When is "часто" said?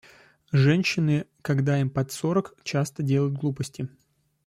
2.63-3.03